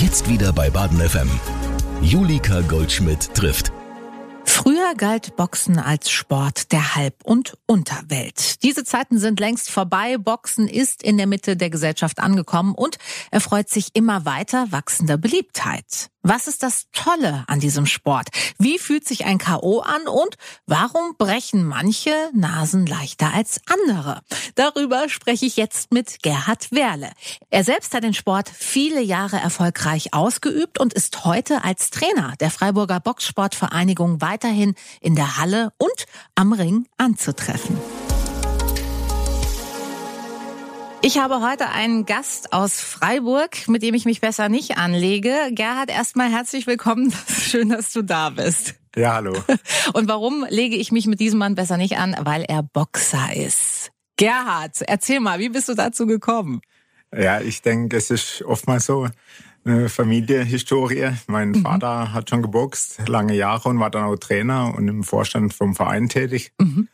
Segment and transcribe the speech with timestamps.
[0.00, 1.28] Jetzt wieder bei Baden FM.
[2.02, 3.72] Julika Goldschmidt trifft.
[4.68, 8.62] Früher galt Boxen als Sport der Halb- und Unterwelt.
[8.62, 10.18] Diese Zeiten sind längst vorbei.
[10.18, 12.98] Boxen ist in der Mitte der Gesellschaft angekommen und
[13.30, 16.10] erfreut sich immer weiter wachsender Beliebtheit.
[16.22, 18.28] Was ist das Tolle an diesem Sport?
[18.58, 19.80] Wie fühlt sich ein K.O.
[19.80, 24.20] an und warum brechen manche Nasen leichter als andere?
[24.56, 27.12] Darüber spreche ich jetzt mit Gerhard Werle.
[27.50, 32.50] Er selbst hat den Sport viele Jahre erfolgreich ausgeübt und ist heute als Trainer der
[32.50, 37.76] Freiburger Boxsportvereinigung weiterhin in der Halle und am Ring anzutreffen.
[41.00, 45.32] Ich habe heute einen Gast aus Freiburg, mit dem ich mich besser nicht anlege.
[45.52, 47.14] Gerhard, erstmal herzlich willkommen.
[47.28, 48.74] Schön, dass du da bist.
[48.96, 49.32] Ja, hallo.
[49.94, 52.16] Und warum lege ich mich mit diesem Mann besser nicht an?
[52.20, 53.90] Weil er Boxer ist.
[54.16, 56.60] Gerhard, erzähl mal, wie bist du dazu gekommen?
[57.16, 59.08] Ja, ich denke, es ist oftmals so
[59.64, 61.10] eine Familienhistorie.
[61.26, 61.62] Mein mhm.
[61.62, 65.74] Vater hat schon geboxt, lange Jahre und war dann auch Trainer und im Vorstand vom
[65.74, 66.52] Verein tätig.
[66.60, 66.88] Mhm.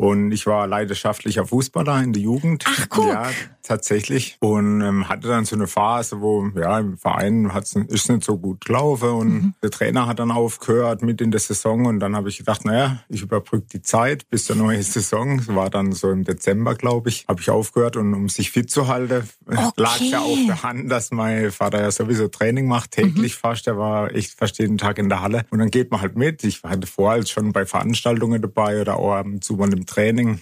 [0.00, 2.64] Und ich war leidenschaftlicher Fußballer in der Jugend.
[2.66, 3.08] Ach, guck.
[3.08, 3.28] Ja,
[3.62, 4.38] tatsächlich.
[4.40, 8.38] Und ähm, hatte dann so eine Phase, wo ja im Verein hat's, ist nicht so
[8.38, 9.10] gut gelaufen.
[9.10, 9.54] Und mhm.
[9.62, 11.84] der Trainer hat dann aufgehört mit in der Saison.
[11.84, 15.36] Und dann habe ich gedacht, naja, ich überbrücke die Zeit bis zur neuen Saison.
[15.36, 17.98] Das war dann so im Dezember, glaube ich, habe ich aufgehört.
[17.98, 19.70] Und um sich fit zu halten, okay.
[19.76, 23.38] lag ja auf der Hand, dass mein Vater ja sowieso Training macht, täglich mhm.
[23.38, 23.66] fast.
[23.66, 25.44] Der war echt fast jeden Tag in der Halle.
[25.50, 26.42] Und dann geht man halt mit.
[26.42, 30.40] Ich hatte vorher schon bei Veranstaltungen dabei oder auch ab und zu mal im Training,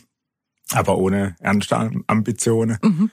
[0.73, 2.79] aber ohne ernste Ambitionen.
[2.83, 3.11] Mhm.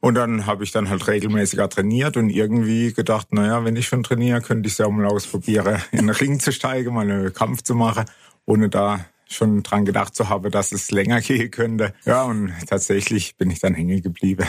[0.00, 4.02] Und dann habe ich dann halt regelmäßiger trainiert und irgendwie gedacht, naja, wenn ich schon
[4.02, 7.32] trainiere, könnte ich es ja auch mal ausprobieren, in den Ring zu steigen, mal einen
[7.32, 8.06] Kampf zu machen,
[8.44, 11.94] ohne da schon dran gedacht zu haben, dass es länger gehen könnte.
[12.04, 14.46] Ja, und tatsächlich bin ich dann hängen geblieben.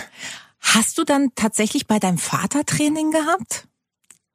[0.59, 3.67] Hast du dann tatsächlich bei deinem Vater Training gehabt?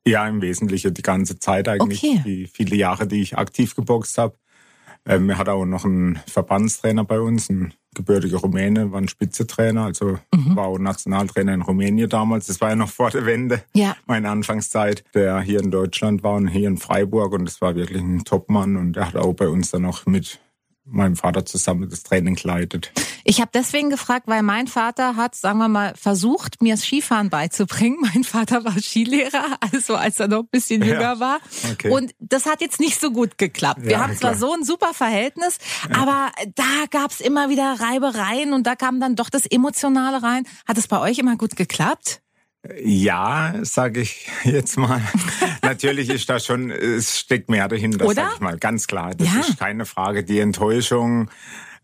[0.07, 2.03] Ja, im Wesentlichen die ganze Zeit eigentlich.
[2.05, 2.23] Okay.
[2.25, 4.39] Die viele Jahre, die ich aktiv geboxt habe.
[5.09, 9.85] Ähm, er hat auch noch einen Verbandstrainer bei uns, ein gebürtiger Rumäne, war ein Spitzetrainer,
[9.85, 10.55] also mhm.
[10.55, 12.47] war auch Nationaltrainer in Rumänien damals.
[12.47, 13.97] Das war ja noch vor der Wende, ja.
[14.07, 18.01] meine Anfangszeit, der hier in Deutschland war und hier in Freiburg und das war wirklich
[18.01, 20.41] ein Topmann und er hat auch bei uns dann noch mit
[20.91, 22.93] meinem Vater zusammen das Training geleitet.
[23.25, 27.29] Ich habe deswegen gefragt, weil mein Vater hat, sagen wir mal, versucht, mir das Skifahren
[27.29, 27.99] beizubringen.
[28.15, 31.41] Mein Vater war Skilehrer, also als er noch ein bisschen jünger ja, war.
[31.73, 31.91] Okay.
[31.91, 33.83] Und das hat jetzt nicht so gut geklappt.
[33.83, 35.59] Wir ja, haben zwar so ein super Verhältnis,
[35.91, 35.97] ja.
[35.97, 40.45] aber da gab's immer wieder Reibereien und da kam dann doch das Emotionale rein.
[40.67, 42.23] Hat es bei euch immer gut geklappt?
[42.85, 45.01] Ja, sage ich jetzt mal.
[45.63, 49.15] Natürlich ist da schon, es steckt mehr dahinter, sage ich mal, ganz klar.
[49.15, 49.41] Das ja.
[49.41, 50.25] ist keine Frage.
[50.25, 51.31] Die Enttäuschung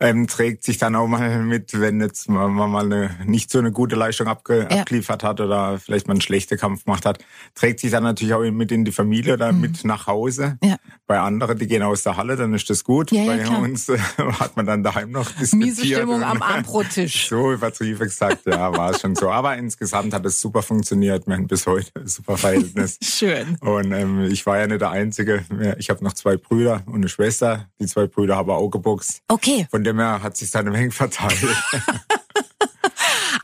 [0.00, 3.72] ähm, trägt sich dann auch mal mit, wenn jetzt man mal eine nicht so eine
[3.72, 4.80] gute Leistung abge ja.
[4.80, 7.18] abgeliefert hat oder vielleicht mal einen schlechten Kampf gemacht hat,
[7.54, 9.60] trägt sich dann natürlich auch mit in die Familie oder mhm.
[9.60, 10.58] mit nach Hause.
[10.62, 10.76] Ja.
[11.06, 13.12] Bei anderen, die gehen aus der Halle, dann ist das gut.
[13.12, 15.76] Ja, Bei uns äh, hat man dann daheim noch diskutiert.
[15.76, 17.28] Miese Stimmung am Abendbrottisch.
[17.28, 19.30] so übertrieben gesagt, ja, war es schon so.
[19.30, 21.26] Aber insgesamt hat es super funktioniert.
[21.26, 22.98] Haben bis heute super Verhältnis.
[23.02, 23.56] Schön.
[23.60, 25.44] Und ähm, ich war ja nicht der Einzige.
[25.78, 27.68] Ich habe noch zwei Brüder und eine Schwester.
[27.80, 29.22] Die zwei Brüder haben auch geboxt.
[29.28, 29.66] Okay.
[29.70, 31.38] Von dem her hat sich im Hängen verteilt.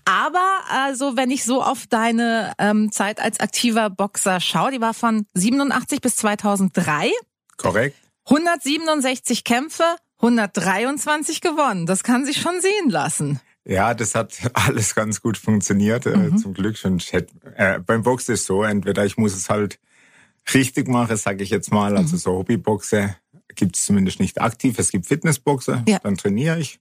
[0.04, 4.94] Aber also, wenn ich so auf deine ähm, Zeit als aktiver Boxer schaue, die war
[4.94, 7.10] von 87 bis 2003.
[7.56, 7.96] Korrekt.
[8.26, 9.84] 167 Kämpfe,
[10.18, 11.86] 123 gewonnen.
[11.86, 13.40] Das kann sich schon sehen lassen.
[13.64, 16.38] Ja, das hat alles ganz gut funktioniert, äh, mhm.
[16.38, 16.76] zum Glück.
[16.82, 19.78] Hätte, äh, beim Boxen ist so, entweder ich muss es halt
[20.54, 22.20] richtig machen, sage ich jetzt mal, also mhm.
[22.20, 23.16] so Hobbyboxe
[23.54, 24.78] gibt es zumindest nicht aktiv.
[24.78, 25.98] Es gibt Fitnessboxer, ja.
[25.98, 26.80] dann trainiere ich.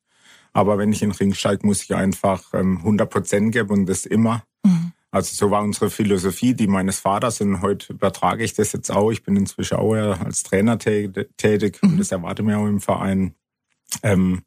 [0.53, 3.85] Aber wenn ich in den Ring steige, muss ich einfach ähm, 100 Prozent geben und
[3.85, 4.43] das immer.
[4.63, 4.93] Mhm.
[5.11, 9.11] Also so war unsere Philosophie, die meines Vaters und heute übertrage ich das jetzt auch.
[9.11, 11.91] Ich bin inzwischen auch als Trainer tätig mhm.
[11.91, 13.33] und das erwarte mir auch im Verein.
[14.03, 14.43] Ähm,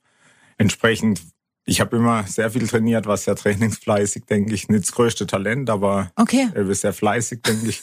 [0.59, 1.23] entsprechend,
[1.65, 4.69] ich habe immer sehr viel trainiert, war sehr trainingsfleißig, denke ich.
[4.69, 6.49] Nicht das größte Talent, aber okay.
[6.75, 7.83] sehr fleißig, denke ich.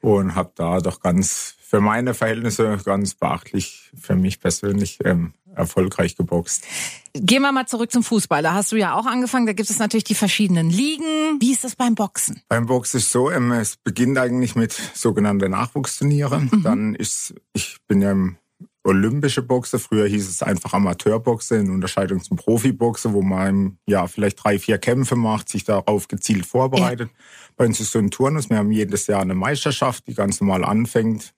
[0.00, 6.14] Und habe da doch ganz für meine Verhältnisse ganz beachtlich für mich persönlich ähm, erfolgreich
[6.16, 6.64] geboxt.
[7.12, 8.42] Gehen wir mal zurück zum Fußball.
[8.42, 9.46] Da hast du ja auch angefangen.
[9.46, 11.40] Da gibt es natürlich die verschiedenen Ligen.
[11.40, 12.40] Wie ist das beim Boxen?
[12.48, 16.50] Beim Boxen ist so, ähm, es beginnt eigentlich mit sogenannten Nachwuchsturnieren.
[16.52, 16.62] Mhm.
[16.62, 18.36] Dann ist, ich bin ja im
[18.84, 19.80] olympische Boxen.
[19.80, 24.60] Früher hieß es einfach Amateurboxen in Unterscheidung zum Profiboxen, wo man im Jahr vielleicht drei,
[24.60, 27.10] vier Kämpfe macht, sich darauf gezielt vorbereitet.
[27.10, 27.24] Ja.
[27.56, 28.50] Bei uns ist so ein Turnus.
[28.50, 31.34] Wir haben jedes Jahr eine Meisterschaft, die ganz normal anfängt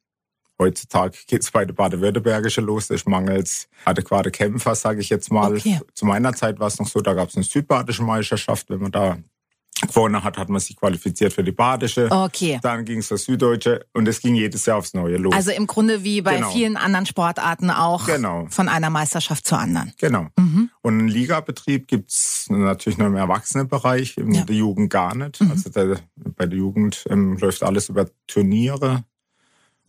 [0.58, 2.90] Heutzutage geht es bei der Baden-Württembergische los.
[2.90, 5.55] Es mangelt adäquate Kämpfer, sage ich jetzt mal.
[5.56, 5.81] Okay.
[5.94, 8.69] Zu meiner Zeit war es noch so, da gab es eine südbadische Meisterschaft.
[8.69, 9.19] Wenn man da
[9.87, 12.08] gewonnen hat, hat man sich qualifiziert für die Badische.
[12.10, 12.58] Okay.
[12.62, 15.32] Dann ging es für Süddeutsche und es ging jedes Jahr aufs Neue los.
[15.32, 16.50] Also im Grunde wie bei Genau.
[16.50, 18.46] vielen anderen Sportarten auch Genau.
[18.50, 19.93] von einer Meisterschaft zur anderen.
[19.99, 20.26] Genau.
[20.37, 24.43] Und einen Ligabetrieb gibt's natürlich nur im Erwachsenenbereich, in Ja.
[24.43, 25.40] der Jugend gar nicht.
[25.43, 29.05] Also der, bei der Jugend ähm, läuft alles über Turniere.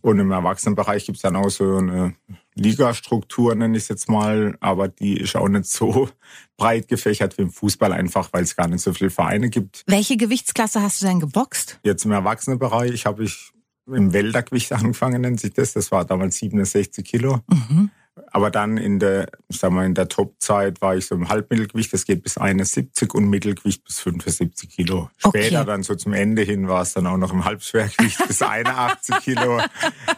[0.02, 2.16] Und im Erwachsenenbereich gibt's dann auch so eine
[2.56, 6.10] Ligastruktur, nenne ich es jetzt mal, aber die ist auch nicht so
[6.58, 9.84] breit gefächert wie im Fußball, einfach weil es gar nicht so viele Vereine gibt.
[9.88, 11.80] Welche Gewichtsklasse hast du denn geboxt?
[11.84, 13.52] Jetzt im Erwachsenenbereich habe ich
[13.88, 15.74] im Weltergewicht angefangen, nennt sich das.
[15.74, 17.40] Das war damals 67 Kilo.
[17.48, 17.92] Mhm.
[18.32, 21.92] Aber dann in der, ich sag mal, in der Topzeit war ich so im Halbmittelgewicht,
[21.94, 25.10] das geht bis 71 und Mittelgewicht bis 75 Kilo.
[25.18, 25.66] Später Okay.
[25.66, 29.60] dann so zum Ende hin war es dann auch noch im Halbschwergewicht bis 81 Kilo.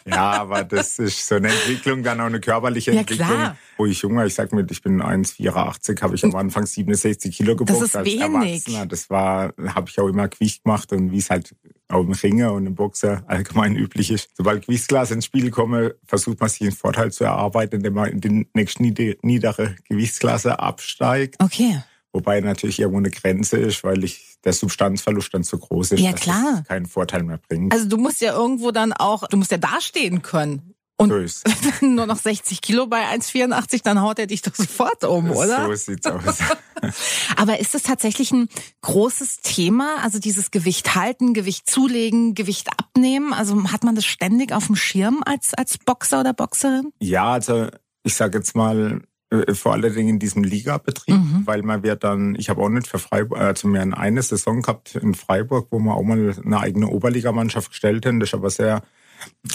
[0.05, 3.27] Ja, aber das ist so eine Entwicklung, dann auch eine körperliche Ja, Entwicklung.
[3.27, 3.57] klar.
[3.77, 7.53] Wo ich junger, ich sag mit, ich bin 1,84, habe ich am Anfang 67 Kilo
[7.83, 8.21] ist als wenig.
[8.21, 8.85] Erwachsener.
[8.85, 11.55] Das war, habe ich auch immer Gewicht gemacht und wie es halt
[11.91, 14.29] auch im Ringer und im Boxer allgemein üblich ist.
[14.35, 18.21] Sobald Gewichtsklasse ins Spiel komme, versucht man sich einen Vorteil zu erarbeiten, indem man in
[18.21, 21.35] die nächste niede- niedere Gewichtsklasse absteigt.
[21.39, 21.81] Okay.
[22.13, 26.11] Wobei natürlich irgendwo eine Grenze ist, weil ich der Substanzverlust dann zu groß ist, Ja,
[26.11, 26.59] dass klar.
[26.61, 27.71] es keinen Vorteil mehr bringt.
[27.73, 30.73] Also du musst ja irgendwo dann auch, du musst ja dastehen können.
[31.01, 31.41] Und
[31.81, 35.65] nur noch 60 Kilo bei 1,84, dann haut er dich doch sofort um, oder?
[35.65, 36.39] So sieht's aus.
[37.35, 38.49] Aber ist es tatsächlich ein
[38.81, 39.97] großes Thema?
[40.03, 43.33] Also dieses Gewicht halten, Gewicht zulegen, Gewicht abnehmen?
[43.33, 46.91] Also hat man das ständig auf dem Schirm als, als Boxer oder Boxerin?
[46.99, 47.67] Ja, also
[48.03, 51.43] ich sage jetzt mal, äh, vor allen Dingen in diesem Ligabetrieb, Mhm.
[51.45, 54.61] weil man wird dann, ich habe auch nicht für Freiburg, also wir haben eine Saison
[54.61, 58.19] gehabt in Freiburg, wo wir auch mal eine eigene Oberligamannschaft gestellt haben.
[58.19, 58.81] Das ist aber sehr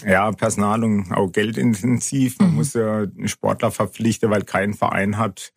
[0.04, 2.38] ja, personal- und auch geldintensiv.
[2.38, 2.46] Mhm.
[2.46, 5.52] Man muss ja einen Sportler verpflichten, weil kein Verein hat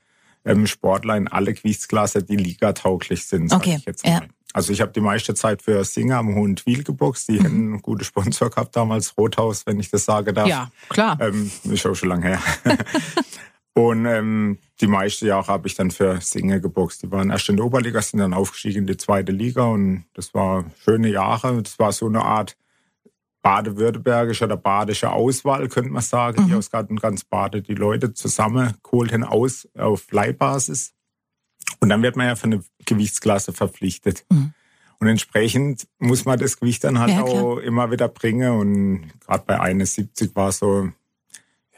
[0.46, 4.20] ähm, Sportler in alle Gewichtsklasse, die ligatauglich sind, sag Okay, ich jetzt ja.
[4.20, 4.28] mal.
[4.54, 7.28] Also ich habe die meiste Zeit für Singer am Hohen Twil geboxt.
[7.30, 7.42] Die Mhm.
[7.44, 10.48] hätten einen guten Sponsor gehabt damals, Rothaus, wenn ich das sagen darf.
[10.48, 11.18] Ja, klar.
[11.22, 12.42] Ähm, ist auch schon lange her.
[13.74, 17.04] Und ähm, die meisten Jahre habe ich dann für Singe geboxt.
[17.04, 20.34] Die waren erst in der Oberliga, sind dann aufgestiegen in die zweite Liga und das
[20.34, 21.62] war schöne Jahre.
[21.62, 22.58] Das war so eine Art
[23.42, 29.14] badewürttembergische oder badische Auswahl, könnte man sagen, die aus ganz, ganz Bade die Leute zusammengeholt
[29.14, 30.94] haben aus auf Leihbasis.
[31.80, 34.26] Und dann wird man ja für eine Gewichtsklasse verpflichtet.
[34.30, 34.54] Mhm.
[35.00, 38.52] Und entsprechend muss man das Gewicht dann halt Ja, auch immer wieder bringen.
[38.52, 40.90] Und gerade bei 71 war so,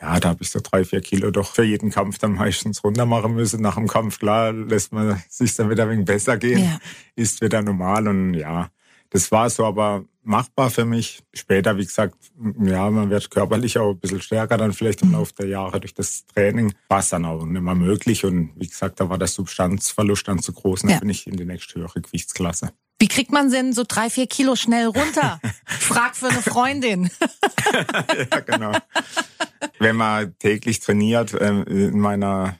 [0.02, 3.06] ja, da habe ich so drei, vier Kilo doch für jeden Kampf dann meistens runter
[3.06, 3.62] machen müssen.
[3.62, 6.80] Nach dem Kampf, klar, lässt man sich dann wieder ein wenig besser gehen, Ja.
[7.16, 8.72] ist wieder normal und ja,
[9.12, 11.24] das war so aber machbar für mich.
[11.34, 12.16] Später, wie gesagt,
[12.63, 15.13] ja, man wird körperlich auch ein bisschen stärker dann vielleicht im Mhm.
[15.16, 16.74] Laufe der Jahre durch das Training.
[16.90, 20.40] War es dann auch nicht mehr möglich und wie gesagt, da war der Substanzverlust dann
[20.40, 20.96] zu groß und Ja.
[20.96, 22.72] dann bin ich in die nächste höhere Gewichtsklasse.
[23.00, 25.40] Wie kriegt man denn so drei, vier Kilo schnell runter?
[25.66, 27.10] Frag für eine Freundin.
[28.31, 28.72] ja, genau.
[29.80, 32.58] Wenn man täglich trainiert, ähm, in meiner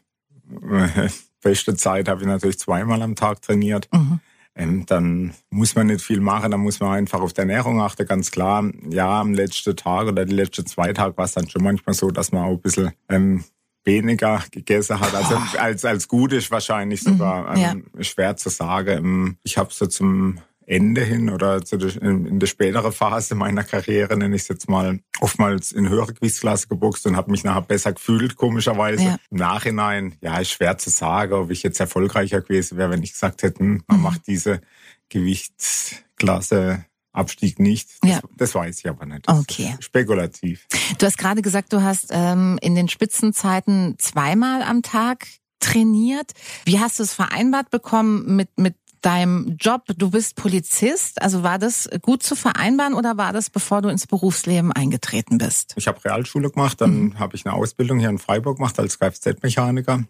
[0.70, 1.10] äh,
[1.44, 3.88] beste Zeit habe ich natürlich zweimal am Tag trainiert.
[3.94, 4.20] Mhm.
[4.56, 8.06] Ähm, dann muss man nicht viel machen, dann muss man einfach auf die Ernährung achten,
[8.06, 8.70] ganz klar.
[8.90, 12.12] Ja, am letzten Tag oder die letzten zwei Tage war es dann schon manchmal so,
[12.12, 13.46] dass man auch ein bisschen ähm,
[13.86, 17.56] weniger gegessen hat, also als, als gut ist wahrscheinlich sogar.
[17.56, 17.72] Mhm, ja.
[17.72, 18.98] Ähm, Schwer zu sagen.
[18.98, 20.40] Ähm, Ich habe so zum
[20.72, 24.70] Ende hin oder zu der, in der späteren Phase meiner Karriere, nenne ich es jetzt
[24.70, 29.04] mal, oftmals in höhere Gewichtsklasse geboxt und habe mich nachher besser gefühlt, komischerweise.
[29.04, 29.18] Ja.
[29.30, 33.12] Im Nachhinein, ja, ist schwer zu sagen, ob ich jetzt erfolgreicher gewesen wäre, wenn ich
[33.14, 34.04] gesagt hätte, hm, man Mhm.
[34.04, 34.62] macht diese
[35.10, 37.90] Gewichtsklasse Abstieg nicht.
[38.02, 38.20] Das, Ja.
[38.38, 39.28] das weiß ich aber nicht.
[39.28, 39.76] Das Okay.
[39.82, 40.66] Spekulativ.
[40.98, 45.28] Du hast gerade gesagt, du hast ähm, in den Spitzenzeiten zweimal am Tag
[45.60, 46.32] trainiert.
[46.66, 49.84] Wie hast du es vereinbart bekommen mit, mit deinem Job?
[49.98, 51.22] Du bist Polizist.
[51.22, 55.74] Also war das gut zu vereinbaren oder war das, bevor du ins Berufsleben eingetreten bist?
[55.78, 60.06] Ich habe Realschule gemacht, dann habe ich eine Ausbildung hier in Freiburg gemacht als Kfz-Mechaniker.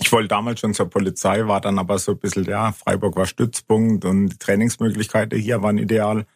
[0.00, 3.26] Ich wollte damals schon zur Polizei, war dann aber so ein bisschen, ja, Freiburg war
[3.26, 6.26] Stützpunkt und die Trainingsmöglichkeiten hier waren ideal.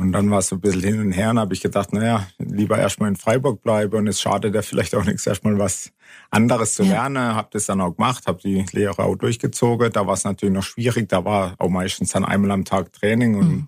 [0.00, 2.26] Und dann war es so ein bisschen hin und her und habe ich gedacht, naja,
[2.38, 5.92] lieber erstmal in Freiburg bleibe und es schadet ja vielleicht auch nichts, erstmal was
[6.30, 6.92] anderes zu Ja.
[6.92, 7.34] lernen.
[7.34, 9.92] Habe das dann auch gemacht, habe die Lehre auch durchgezogen.
[9.92, 13.34] Da war es natürlich noch schwierig, da war auch meistens dann einmal am Tag Training
[13.34, 13.66] und Mhm.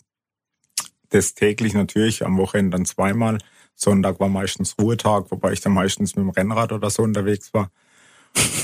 [1.10, 3.36] das täglich natürlich, am Wochenende dann zweimal.
[3.74, 7.70] Sonntag war meistens Ruhetag, wobei ich dann meistens mit dem Rennrad oder so unterwegs war.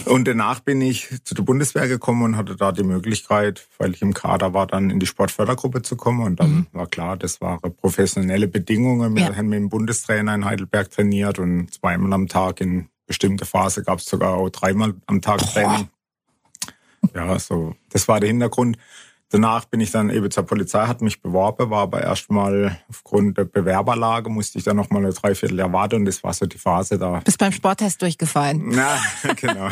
[0.07, 4.01] Und danach bin ich zu der Bundeswehr gekommen und hatte da die Möglichkeit, weil ich
[4.01, 6.23] im Kader war, dann in die Sportfördergruppe zu kommen.
[6.25, 9.15] Und dann war klar, das waren professionelle Bedingungen.
[9.17, 9.37] Wir Ja.
[9.37, 12.61] haben mit dem Bundestrainer in Heidelberg trainiert und zweimal am Tag.
[12.63, 15.89] In bestimmte Phase gab es sogar auch dreimal am Tag Training.
[17.15, 18.79] Ja, so, das war der Hintergrund.
[19.31, 23.45] Danach bin ich dann eben zur Polizei, hat mich beworben, war aber erstmal aufgrund der
[23.45, 27.21] Bewerberlage musste ich dann nochmal eine Dreivierteljahr warten und das war so die Phase da.
[27.25, 28.63] Bist beim Sporttest durchgefallen?
[28.67, 28.99] Na,
[29.37, 29.69] genau.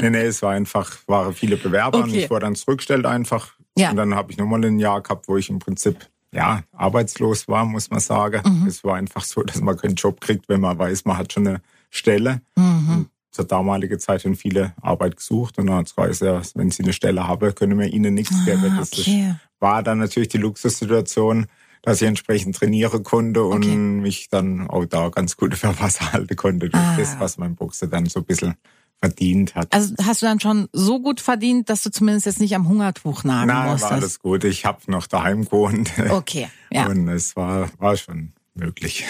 [0.00, 2.08] nee, nee, es war einfach, waren viele Bewerber okay.
[2.08, 3.54] und ich wurde dann zurückgestellt einfach.
[3.76, 3.90] Ja.
[3.90, 7.64] Und dann habe ich nochmal ein Jahr gehabt, wo ich im Prinzip ja, arbeitslos war,
[7.64, 8.42] muss man sagen.
[8.44, 8.66] Mhm.
[8.66, 11.46] Es war einfach so, dass man keinen Job kriegt, wenn man weiß, man hat schon
[11.46, 12.40] eine Stelle.
[12.56, 13.06] Mhm.
[13.32, 16.92] Zur damaligen Zeit haben viele Arbeit gesucht und dann hat es gesagt, wenn sie eine
[16.92, 18.76] Stelle haben, können wir ihnen nichts ah, geben.
[18.78, 19.34] Das okay.
[19.58, 21.46] war dann natürlich die Luxussituation,
[21.80, 23.74] dass ich entsprechend trainieren konnte und okay.
[23.74, 26.96] mich dann auch da ganz gut für Wasser halten konnte durch ah.
[26.98, 28.54] das, was mein Boxer dann so ein bisschen
[29.00, 29.72] verdient hat.
[29.72, 33.24] Also hast du dann schon so gut verdient, dass du zumindest jetzt nicht am Hungertuch
[33.24, 33.82] nagen Nein, musstest?
[33.82, 34.44] Nein, war alles gut.
[34.44, 35.90] Ich habe noch daheim gewohnt.
[36.10, 36.86] Okay, ja.
[36.86, 39.04] Und es war, war schon möglich.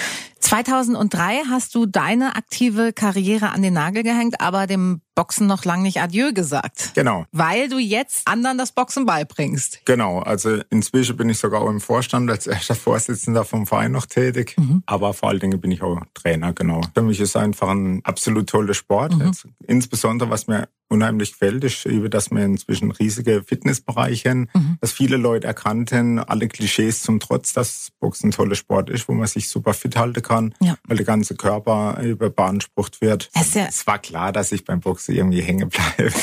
[0.52, 5.84] 2003 hast du deine aktive Karriere an den Nagel gehängt, aber dem Boxen noch lange
[5.84, 6.92] nicht Adieu gesagt.
[6.94, 7.24] Genau.
[7.32, 9.80] Weil du jetzt anderen das Boxen beibringst.
[9.86, 10.18] Genau.
[10.18, 14.54] Also inzwischen bin ich sogar auch im Vorstand als erster Vorsitzender vom Verein noch tätig.
[14.58, 14.82] Mhm.
[14.84, 16.82] Aber vor allen Dingen bin ich auch Trainer, genau.
[16.92, 19.16] Für mich ist einfach ein absolut toller Sport.
[19.16, 19.26] Mhm.
[19.26, 24.78] Jetzt, insbesondere, was mir unheimlich gefällt, ist, dass wir inzwischen riesige Fitnessbereiche mhm.
[24.80, 29.12] dass viele Leute erkannten, alle Klischees zum Trotz, dass Boxen ein toller Sport ist, wo
[29.12, 30.76] man sich super fit halten kann, ja.
[30.86, 33.30] weil der ganze Körper über beansprucht wird.
[33.34, 36.14] Es, ja es war klar, dass ich beim Boxen Boxe irgendwie hängen bleiben.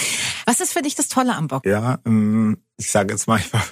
[0.46, 1.72] Was ist für dich das Tolle am Boxen?
[1.72, 3.64] Ja, ähm, ich sage jetzt mal, war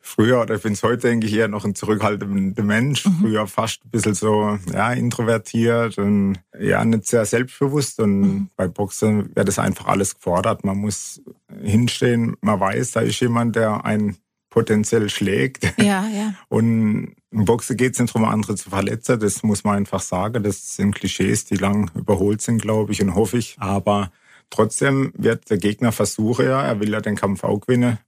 [0.00, 3.06] früher oder ich bin es heute, denke ich, eher noch ein zurückhaltender Mensch.
[3.06, 3.18] Mhm.
[3.20, 8.00] Früher fast ein bisschen so, ja, introvertiert und ja, nicht sehr selbstbewusst.
[8.00, 8.50] Und mhm.
[8.56, 10.64] bei Boxen wird das einfach alles gefordert.
[10.64, 11.20] Man muss
[11.62, 14.16] hinstehen, man weiß, da ist jemand, der einen
[14.48, 15.64] potenziell schlägt.
[15.78, 16.34] Ja, ja.
[16.48, 19.20] Und im Boxen geht es nicht darum, andere zu verletzen.
[19.20, 20.42] Das muss man einfach sagen.
[20.42, 23.56] Das sind Klischees, die lang überholt sind, glaube ich und hoffe ich.
[23.60, 24.10] Aber
[24.50, 27.98] Trotzdem wird der Gegner versuchen ja, er will ja den Kampf auch gewinnen.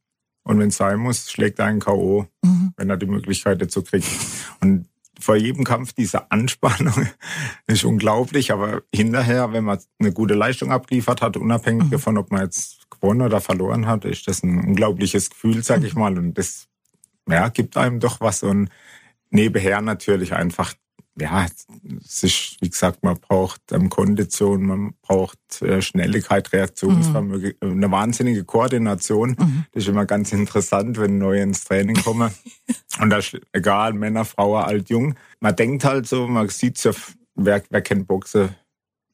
[0.45, 2.73] Und wenn es sein muss, schlägt er einen K.O., mhm.
[2.77, 4.09] wenn er die Möglichkeit dazu kriegt.
[4.61, 4.89] Und
[5.21, 7.07] vor jedem Kampf diese Anspannung
[7.67, 11.91] ist unglaublich, aber hinterher, wenn man eine gute Leistung abgeliefert hat, unabhängig mhm.
[11.91, 15.95] davon, ob man jetzt gewonnen oder verloren hat, ist das ein unglaubliches Gefühl, sag ich
[15.95, 16.01] mhm.
[16.01, 16.19] mal.
[16.19, 16.69] Und das
[17.29, 18.43] ja, gibt einem doch was.
[18.43, 18.69] Und
[19.31, 20.75] nebenher natürlich einfach
[21.19, 21.47] ja,
[22.04, 27.73] es ist, wie gesagt, man braucht ähm, Kondition, man braucht äh, Schnelligkeit, Reaktionsvermögen, mhm.
[27.73, 29.37] eine wahnsinnige Koordination.
[29.38, 29.64] Mhm.
[29.73, 32.33] Das ist immer ganz interessant, wenn neue ins Training kommen.
[33.00, 35.14] Und das ist egal, Männer, Frauen, alt, jung.
[35.40, 36.92] Man denkt halt so, man sieht ja,
[37.35, 38.54] wer, wer kennt Boxen?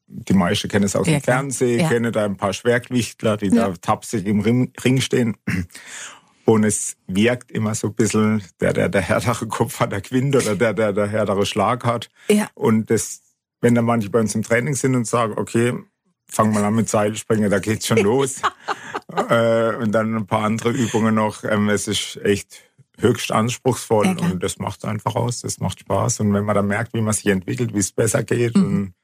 [0.07, 1.89] Die meisten kennen es aus ja, dem Fernsehen, ja.
[1.89, 3.69] kennen da ein paar Schwergewichtler, die ja.
[3.69, 5.37] da tapsig im Ring stehen.
[6.49, 10.35] Und es wirkt immer so ein bisschen, der, der der härtere Kopf hat, der gewinnt
[10.35, 12.09] oder der, der der härtere Schlag hat.
[12.29, 12.49] Ja.
[12.55, 13.21] Und das,
[13.61, 15.75] wenn dann manche bei uns im Training sind und sagen, okay,
[16.27, 18.41] fang mal an mit Seilspringen, da geht's schon los.
[19.29, 21.45] äh, und dann ein paar andere Übungen noch.
[21.45, 22.63] Ähm, es ist echt
[22.97, 26.21] höchst anspruchsvoll ja, und das macht einfach aus, das macht Spaß.
[26.21, 28.65] Und wenn man dann merkt, wie man sich entwickelt, wie es besser geht mhm.
[28.65, 28.95] und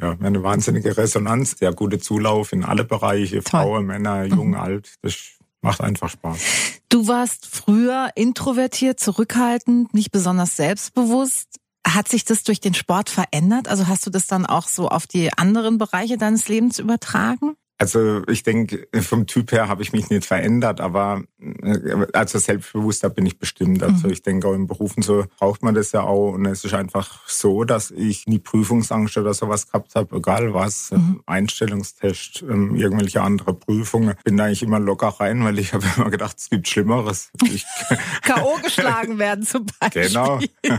[0.00, 3.60] ja, eine wahnsinnige Resonanz, sehr gute Zulauf in alle Bereiche, Toll.
[3.60, 4.54] Frauen, Männer, jung, mhm.
[4.54, 6.40] alt, das Macht einfach Spaß.
[6.88, 11.60] Du warst früher introvertiert, zurückhaltend, nicht besonders selbstbewusst.
[11.86, 13.68] Hat sich das durch den Sport verändert?
[13.68, 17.56] Also hast du das dann auch so auf die anderen Bereiche deines Lebens übertragen?
[17.80, 23.08] Also ich denke, vom Typ her habe ich mich nicht verändert, aber äh, also selbstbewusster
[23.08, 23.82] bin ich bestimmt.
[23.82, 24.12] Also mhm.
[24.12, 26.32] ich denke auch im Berufen so braucht man das ja auch.
[26.32, 30.90] Und es ist einfach so, dass ich nie Prüfungsangst oder sowas gehabt habe, egal was,
[30.90, 31.22] mhm.
[31.24, 34.14] Einstellungstest, ähm, irgendwelche andere Prüfungen.
[34.24, 37.30] Bin da eigentlich immer locker rein, weil ich habe immer gedacht, es gibt Schlimmeres.
[38.22, 38.58] K.O.
[38.62, 40.02] geschlagen werden zum Beispiel.
[40.02, 40.38] Genau.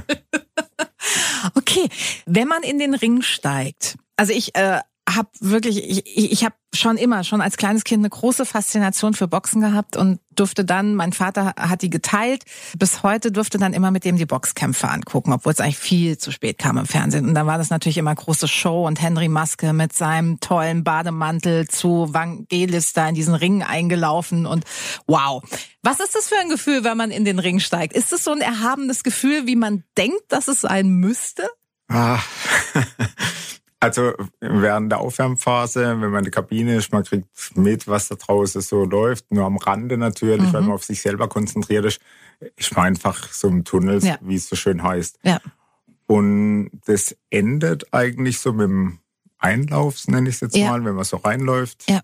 [1.56, 1.90] okay,
[2.28, 6.98] wenn man in den Ring steigt, also ich äh, habe wirklich, ich, ich habe schon
[6.98, 11.12] immer, schon als kleines Kind eine große Faszination für Boxen gehabt und durfte dann, mein
[11.12, 12.44] Vater hat die geteilt,
[12.78, 16.32] bis heute durfte dann immer mit dem die Boxkämpfe angucken, obwohl es eigentlich viel zu
[16.32, 17.28] spät kam im Fernsehen.
[17.28, 21.68] Und da war das natürlich immer große Show und Henry Maske mit seinem tollen Bademantel
[21.68, 24.64] zu Vangelis da in diesen Ring eingelaufen und
[25.08, 25.44] wow.
[25.84, 27.94] Was ist das für ein Gefühl, wenn man in den Ring steigt?
[27.94, 31.50] Ist es so ein erhabenes Gefühl, wie man denkt, dass es sein müsste?
[31.90, 32.20] Ah.
[33.82, 38.16] Also während der Aufwärmphase, wenn man in der Kabine ist, man kriegt mit, was da
[38.16, 40.54] draußen so läuft, nur am Rande natürlich, mhm.
[40.54, 42.00] weil man auf sich selber konzentriert ist,
[42.56, 44.20] ist man einfach so im Tunnel, ja.
[44.22, 45.20] wie es so schön heißt.
[45.24, 45.42] Ja.
[46.06, 49.00] Und das endet eigentlich so mit dem
[49.40, 50.70] Einlauf, nenne ich es jetzt ja.
[50.70, 51.90] mal, wenn man so reinläuft.
[51.90, 52.02] Ja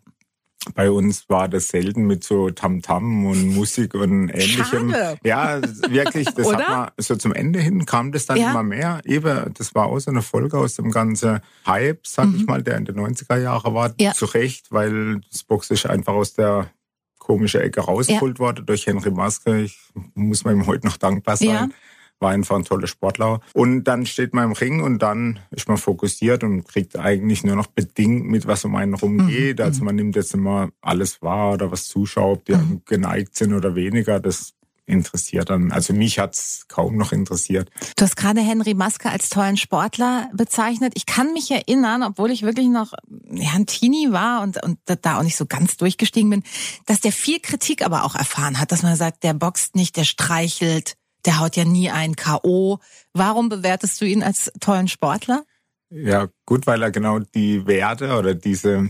[0.76, 4.92] bei uns war das selten mit so Tamtam -Tam und Musik und ähnlichem.
[4.92, 5.18] Schade.
[5.24, 8.52] Ja, wirklich, das hat man so zum Ende hin kam das dann ja.
[8.52, 9.02] immer mehr.
[9.06, 12.36] Eben, das war auch so eine Folge aus dem ganzen Hype, sag mhm.
[12.36, 14.14] ich mal, der in den 90er Jahren war, ja.
[14.14, 16.72] zu Recht, weil das Box ist einfach aus der
[17.18, 18.46] komische Ecke rausgeholt ja.
[18.46, 19.62] wurde durch Henry Maske.
[19.62, 19.78] Ich
[20.16, 21.74] muss mir ihm heute noch dankbar sein.
[22.20, 23.42] War einfach ein toller Sportler.
[23.54, 27.56] Und dann steht man im Ring und dann ist man fokussiert und kriegt eigentlich nur
[27.56, 29.60] noch bedingt mit, was um einen rumgeht.
[29.60, 29.66] Mhm.
[29.66, 32.82] Also man nimmt jetzt immer alles wahr oder was zuschaut, ob die mhm.
[32.86, 34.20] geneigt sind oder weniger.
[34.20, 34.54] Das
[34.88, 35.72] interessiert dann.
[35.72, 37.70] Also mich hat's kaum noch interessiert.
[37.98, 40.94] Du hast gerade Henry Maske als tollen Sportler bezeichnet.
[40.96, 42.94] Ich kann mich erinnern, obwohl ich wirklich noch
[43.30, 46.44] ja, ein Teenie war und, und da auch nicht so ganz durchgestiegen bin,
[46.86, 50.06] dass der viel Kritik aber auch erfahren hat, dass man sagt, der boxt nicht, der
[50.06, 50.96] streichelt,
[51.28, 52.80] der haut ja nie ein K.O.
[53.14, 55.44] Warum bewertest du ihn als tollen Sportler?
[55.90, 58.90] Ja, gut, weil er genau die Werte oder diese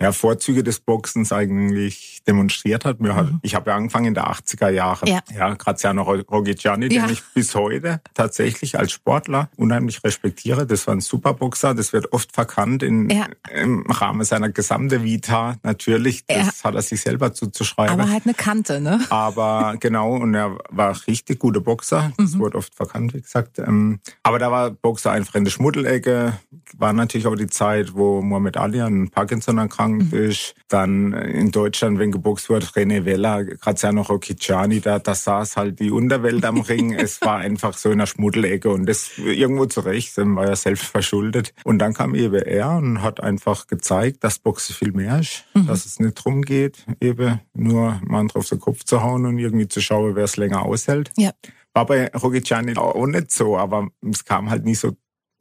[0.00, 3.00] ja, Vorzüge des Boxens eigentlich demonstriert hat.
[3.00, 3.40] Mhm.
[3.42, 5.08] Ich habe ja angefangen in der 80er Jahre.
[5.08, 7.06] Ja, ja Graziano Roggigiani, ja.
[7.06, 10.66] den ich bis heute tatsächlich als Sportler unheimlich respektiere.
[10.66, 11.74] Das war ein Superboxer.
[11.74, 13.26] Das wird oft verkannt in, ja.
[13.52, 15.56] im Rahmen seiner gesamten Vita.
[15.64, 18.00] Natürlich, das hat er sich selber zuzuschreiben.
[18.00, 19.00] Aber halt eine Kante, ne?
[19.10, 22.12] Aber genau, und er war richtig guter Boxer.
[22.18, 22.38] Das mhm.
[22.38, 23.58] wurde oft verkannt, wie gesagt.
[23.58, 26.34] Ähm, aber da war Boxer einfach in der Schmuddelecke.
[26.76, 30.30] War natürlich auch die Zeit, wo Muhammad Ali an Parkinson erkrankt erkrankt mhm.
[30.30, 30.54] ist.
[30.68, 35.90] Dann in Deutschland, wenn geboxt wurde, René Vella, Graziano Rocchiciani, da, da saß halt die
[35.90, 36.94] Unterwelt am Ring.
[36.98, 41.54] es war einfach so in der Schmuddelecke und das irgendwo zurecht, war ja selbst verschuldet.
[41.64, 45.66] Und dann kam eben er und hat einfach gezeigt, dass Boxen viel mehr ist, mhm.
[45.66, 49.68] dass es nicht drum geht, eben nur mal drauf den Kopf zu hauen und irgendwie
[49.68, 51.10] zu schauen, wer es länger aushält.
[51.16, 51.30] Ja.
[51.74, 54.92] War bei Rogiciani auch nicht so, aber es kam halt nie so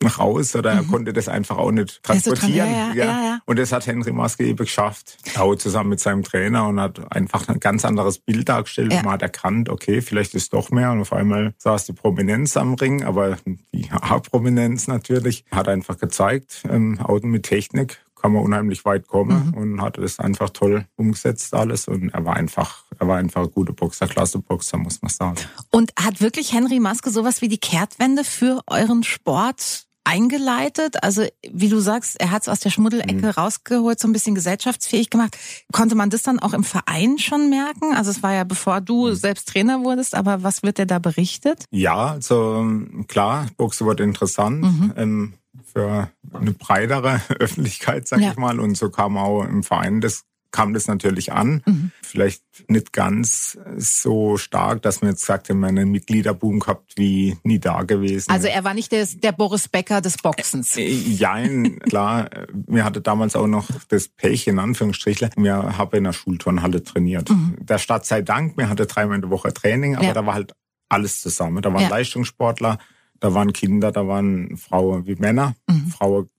[0.06, 0.88] raus oder er mhm.
[0.88, 2.70] konnte das einfach auch nicht transportieren.
[2.70, 3.40] Ja, ja, ja.
[3.46, 7.48] Und das hat Henry Maske eben geschafft, auch zusammen mit seinem Trainer und hat einfach
[7.48, 8.94] ein ganz anderes Bild dargestellt.
[8.94, 12.76] Man hat erkannt, okay, vielleicht ist doch mehr und auf einmal saß die Prominenz am
[12.76, 13.38] Ring, aber
[13.74, 19.48] die A-Prominenz natürlich, hat einfach gezeigt, ähm, auch mit Technik kann man unheimlich weit kommen
[19.48, 19.54] mhm.
[19.54, 23.52] und hat das einfach toll umgesetzt alles und er war einfach, er war einfach ein
[23.52, 25.38] guter Boxer, klasse Boxer, muss man sagen.
[25.72, 31.04] Und hat wirklich Henry Maske sowas wie die Kehrtwende für euren Sport eingeleitet?
[31.04, 33.26] Also wie du sagst, er hat es aus der Schmuddelecke mhm.
[33.26, 35.38] rausgeholt, so ein bisschen gesellschaftsfähig gemacht.
[35.72, 37.94] Konnte man das dann auch im Verein schon merken?
[37.94, 39.16] Also es war ja bevor du mhm.
[39.16, 41.66] selbst Trainer wurdest, aber was wird dir da berichtet?
[41.72, 42.66] Ja, also
[43.08, 44.64] klar, Boxe wird interessant.
[44.64, 44.94] Mhm.
[44.96, 45.34] Ähm,
[45.66, 48.32] für eine breitere Öffentlichkeit, sag ja.
[48.32, 48.60] ich mal.
[48.60, 50.24] Und so kam auch im Verein das
[50.58, 51.62] kam das natürlich an.
[51.68, 51.92] Mhm.
[52.02, 57.60] Vielleicht nicht ganz so stark, dass man jetzt sagt, wir einen Mitgliederboom gehabt wie nie
[57.60, 58.32] da gewesen.
[58.32, 60.76] Also er war nicht der, der Boris Becker des Boxens.
[60.76, 62.32] Äh, Jein, klar.
[62.66, 65.30] Mir hatte damals auch noch das Pech, in Anführungsstrichen.
[65.38, 67.30] Mir habe in der Schulturnhalle trainiert.
[67.30, 67.58] Mhm.
[67.60, 70.14] Der Stadt sei Dank, mir hatte dreimal in der Woche Training, aber ja.
[70.14, 70.54] da war halt
[70.90, 71.62] alles zusammen.
[71.62, 71.90] Da waren ja.
[71.90, 72.80] Leistungssportler,
[73.20, 75.54] da waren Kinder, da waren Frauen wie Männer.
[75.70, 75.88] Mhm.
[75.92, 76.30] Frauen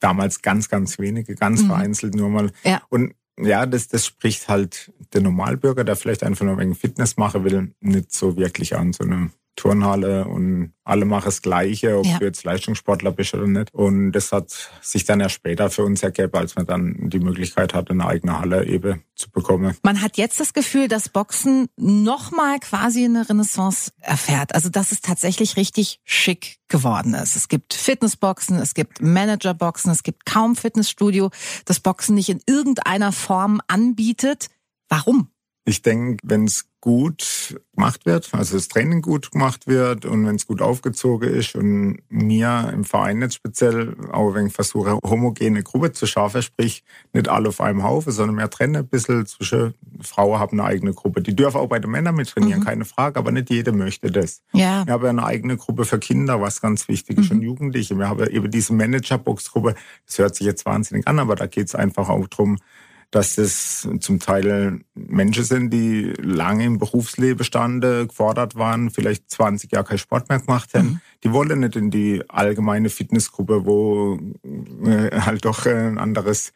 [0.00, 1.66] damals ganz, ganz wenige, ganz mhm.
[1.66, 2.50] vereinzelt nur mal.
[2.64, 2.80] Ja.
[2.88, 7.44] Und ja, das, das spricht halt der Normalbürger, der vielleicht einfach nur ein Fitness machen
[7.44, 8.92] will, nicht so wirklich an.
[8.92, 12.18] So eine Turnhalle und alle machen das Gleiche, ob ja.
[12.18, 13.74] du jetzt Leistungssportler bist oder nicht.
[13.74, 17.74] Und das hat sich dann erst später für uns ergeben, als man dann die Möglichkeit
[17.74, 19.76] hatte, eine eigene Halle eben zu bekommen.
[19.82, 24.54] Man hat jetzt das Gefühl, dass Boxen nochmal quasi eine Renaissance erfährt.
[24.54, 27.34] Also, dass es tatsächlich richtig schick geworden ist.
[27.34, 31.30] Es gibt Fitnessboxen, es gibt Managerboxen, es gibt kaum Fitnessstudio,
[31.64, 34.48] das Boxen nicht in irgendeiner Form anbietet.
[34.88, 35.30] Warum?
[35.64, 40.36] Ich denke, wenn es gut gemacht wird, also das Training gut gemacht wird und wenn
[40.36, 45.64] es gut aufgezogen ist und mir im Verein jetzt speziell auch wenn ich versuche, homogene
[45.64, 49.74] Gruppe zu schaffen, sprich nicht alle auf einem Haufen, sondern mehr trennen ein bisschen zwischen
[50.00, 51.22] Frauen haben eine eigene Gruppe.
[51.22, 52.64] Die dürfen auch bei den Männern mit trainieren, mhm.
[52.64, 54.42] keine Frage, aber nicht jeder möchte das.
[54.52, 54.86] Ja.
[54.86, 57.38] Wir haben eine eigene Gruppe für Kinder, was ganz wichtig ist, mhm.
[57.38, 57.98] und Jugendliche.
[57.98, 59.74] Wir haben eben diese Managerbox-Gruppe,
[60.06, 62.58] das hört sich jetzt wahnsinnig an, aber da geht es einfach auch drum
[63.10, 69.72] dass das zum Teil Menschen sind, die lange im Berufsleben standen, gefordert waren, vielleicht 20
[69.72, 70.86] Jahre keinen Sport mehr gemacht haben.
[70.86, 71.00] Mhm.
[71.24, 74.18] Die wollen nicht in die allgemeine Fitnessgruppe, wo
[74.84, 76.52] äh, halt doch ein anderes,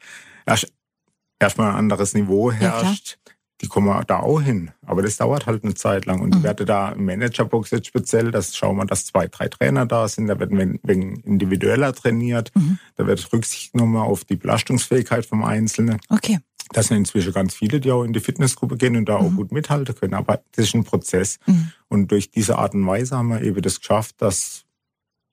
[1.38, 3.18] erstmal ein anderes Niveau herrscht.
[3.26, 4.70] Ja, die kommen da auch hin.
[4.86, 6.20] Aber das dauert halt eine Zeit lang.
[6.20, 6.38] Und mhm.
[6.38, 10.08] ich werde da im Managerbox jetzt speziell, das schauen wir, dass zwei, drei Trainer da
[10.08, 10.28] sind.
[10.28, 12.50] Da wird wegen individueller trainiert.
[12.54, 12.78] Mhm.
[12.96, 15.98] Da wird Rücksicht genommen auf die Belastungsfähigkeit vom Einzelnen.
[16.08, 16.38] Okay.
[16.72, 19.26] Das sind inzwischen ganz viele, die auch in die Fitnessgruppe gehen und da mhm.
[19.26, 20.14] auch gut mithalten können.
[20.14, 21.38] Aber das ist ein Prozess.
[21.46, 21.72] Mhm.
[21.88, 24.64] Und durch diese Art und Weise haben wir eben das geschafft, dass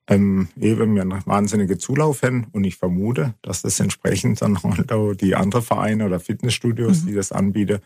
[0.09, 2.47] ähm, eben wir einen wahnsinnigen Zulauf haben.
[2.51, 7.07] Und ich vermute, dass das entsprechend dann halt auch die anderen Vereine oder Fitnessstudios, mhm.
[7.07, 7.79] die das anbieten,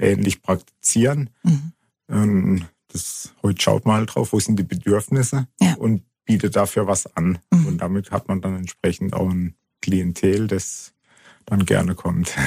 [0.00, 1.30] ähnlich praktizieren.
[1.42, 1.72] Mhm.
[2.08, 5.74] Ähm, das, heute schaut man halt drauf, wo sind die Bedürfnisse ja.
[5.74, 7.38] und bietet dafür was an.
[7.50, 7.66] Mhm.
[7.66, 10.94] Und damit hat man dann entsprechend auch ein Klientel, das
[11.46, 12.34] dann gerne kommt.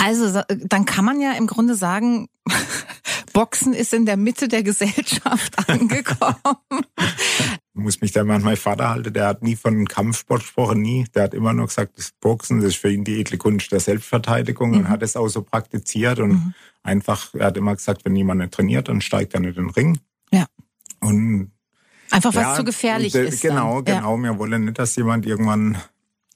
[0.00, 2.28] Also dann kann man ja im Grunde sagen,
[3.32, 6.86] Boxen ist in der Mitte der Gesellschaft angekommen.
[7.78, 11.06] Muss mich da mal an meinen Vater halten, der hat nie von Kampfsport gesprochen, nie.
[11.14, 13.80] Der hat immer nur gesagt, das Boxen, das ist für ihn die edle Kunst der
[13.80, 14.76] Selbstverteidigung mhm.
[14.78, 16.54] und hat es auch so praktiziert und mhm.
[16.82, 19.70] einfach, er hat immer gesagt, wenn jemand nicht trainiert, dann steigt er nicht in den
[19.70, 19.98] Ring.
[20.32, 20.46] Ja.
[21.00, 21.52] Und
[22.10, 23.42] Einfach was ja, zu gefährlich ist.
[23.42, 23.96] Genau, dann.
[23.96, 24.16] genau.
[24.16, 24.22] Ja.
[24.22, 25.78] Wir wollen nicht, dass jemand irgendwann,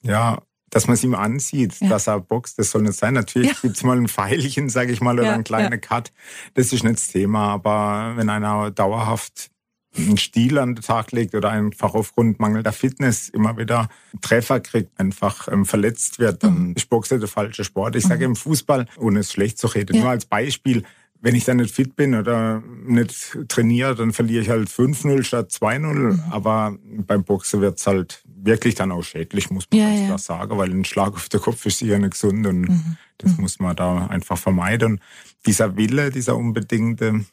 [0.01, 1.89] ja, dass man es ihm ansieht, ja.
[1.89, 2.59] dass er boxt.
[2.59, 3.13] Das soll nicht sein.
[3.13, 3.57] Natürlich ja.
[3.61, 6.11] gibt's mal ein Pfeilchen, sage ich mal, oder ja, ein kleiner Cut.
[6.53, 7.53] Das ist nicht das Thema.
[7.53, 9.49] Aber wenn einer dauerhaft
[9.95, 13.89] einen Stil an den Tag legt oder einfach aufgrund mangelnder Fitness immer wieder
[14.21, 16.73] Treffer kriegt, einfach ähm, verletzt wird, dann mhm.
[16.75, 17.95] ist Boxen der falsche Sport.
[17.95, 18.31] Ich sage mhm.
[18.31, 20.83] im Fußball, ohne es schlecht zu reden, nur als Beispiel,
[21.23, 25.51] wenn ich dann nicht fit bin oder nicht trainiere, dann verliere ich halt 5-0 statt
[25.51, 25.93] 2-0.
[25.93, 26.23] Mhm.
[26.31, 30.05] Aber beim Boxen wird's halt wirklich dann auch schädlich, muss man ja, ganz ja.
[30.07, 32.97] klar sagen, weil ein Schlag auf den Kopf ist sicher nicht gesund und mhm.
[33.19, 33.43] das mhm.
[33.43, 34.93] muss man da einfach vermeiden.
[34.93, 35.01] Und
[35.45, 37.23] dieser Wille, dieser unbedingte,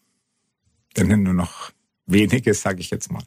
[0.96, 1.72] den nur noch
[2.06, 3.22] wenige, sage ich jetzt mal.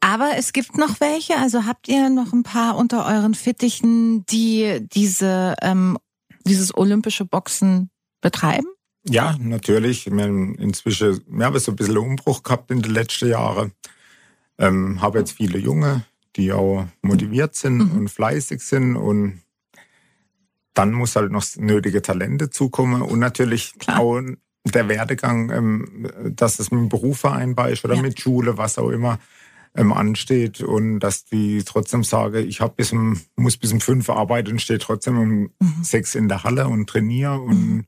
[0.00, 4.86] Aber es gibt noch welche, also habt ihr noch ein paar unter euren Fittichen, die
[4.92, 5.98] diese ähm,
[6.46, 7.90] dieses olympische Boxen
[8.20, 8.66] betreiben?
[9.06, 10.06] Ja, natürlich.
[10.06, 13.72] Ich meine, inzwischen, wir haben so ein bisschen Umbruch gehabt in den letzten Jahren.
[14.58, 16.04] Ähm, habe jetzt viele Junge,
[16.36, 17.98] die auch motiviert sind mhm.
[17.98, 19.42] und fleißig sind und
[20.74, 24.00] dann muss halt noch nötige Talente zukommen und natürlich Klar.
[24.00, 24.20] auch
[24.64, 28.02] der Werdegang, ähm, dass es mit dem Beruf vereinbar ist oder ja.
[28.02, 29.18] mit Schule, was auch immer
[29.74, 34.08] ähm, ansteht und dass die trotzdem sage, ich habe bis um, muss bis um fünf
[34.08, 35.50] arbeiten und stehe trotzdem um mhm.
[35.82, 37.86] sechs in der Halle und trainiere und mhm.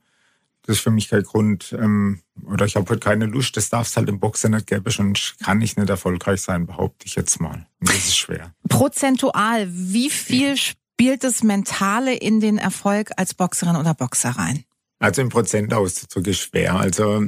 [0.67, 3.87] Das ist für mich kein Grund, ähm, oder ich habe heute keine Lust, das darf
[3.87, 7.39] es halt im Boxen nicht geben, und kann ich nicht erfolgreich sein, behaupte ich jetzt
[7.39, 7.65] mal.
[7.79, 8.53] Und das ist schwer.
[8.67, 14.65] Prozentual, wie viel spielt das Mentale in den Erfolg als Boxerin oder Boxer rein?
[14.99, 16.75] Also im Prozent auszudrücken ist schwer.
[16.75, 17.25] Also